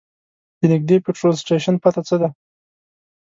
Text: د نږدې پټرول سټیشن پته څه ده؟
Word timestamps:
د 0.59 0.61
نږدې 0.71 0.97
پټرول 1.05 1.33
سټیشن 1.41 1.75
پته 1.83 2.01
څه 2.07 2.15
ده؟ 2.21 2.29